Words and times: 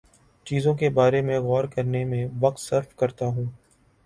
چیزوں 0.47 0.73
کے 0.75 0.89
بارے 0.89 1.21
میں 1.21 1.39
غور 1.39 1.63
کرنے 1.65 2.03
میں 2.05 2.25
وقت 2.39 2.59
صرف 2.59 2.95
کرتا 2.95 3.25
ہوں 3.25 3.45